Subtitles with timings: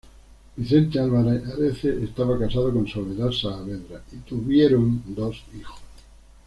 [0.55, 4.49] Vicente Álvarez Areces estaba casado con Soledad Saavedra y tuvo
[5.13, 5.77] dos hijos.